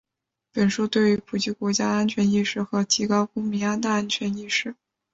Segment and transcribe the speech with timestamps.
[0.51, 4.75] 本书对于普及国家安全教育和提高公民“大安全”意识